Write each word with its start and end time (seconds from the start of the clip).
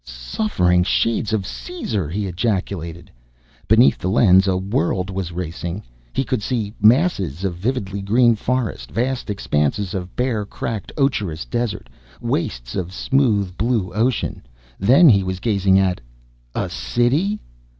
"Suffering 0.03 0.83
shades 0.83 1.31
of 1.31 1.45
Caesar!" 1.45 2.09
he 2.09 2.25
ejaculated. 2.25 3.11
Beneath 3.67 3.99
the 3.99 4.07
lens 4.09 4.47
a 4.47 4.57
world 4.57 5.11
was 5.11 5.31
racing. 5.31 5.83
He 6.11 6.23
could 6.23 6.41
see 6.41 6.73
masses 6.81 7.43
of 7.43 7.53
vividly 7.55 8.01
green 8.01 8.35
forest; 8.35 8.89
vast 8.89 9.29
expanses 9.29 9.93
of 9.93 10.15
bare, 10.15 10.43
cracked, 10.43 10.91
ocherous 10.97 11.45
desert; 11.45 11.87
wastes 12.19 12.75
of 12.75 12.91
smooth 12.91 13.55
blue 13.59 13.93
ocean. 13.93 14.41
Then 14.79 15.07
he 15.07 15.21
was 15.21 15.39
gazing 15.39 15.77
at 15.77 16.01
a 16.55 16.67
city? 16.67 17.39